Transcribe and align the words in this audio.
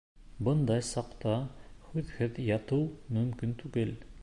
Бындай 0.45 0.85
саҡта 0.87 1.33
һүҙһеҙ 1.91 2.41
ятыу 2.47 2.91
мөмкин 3.19 3.57
түгел. 3.63 3.97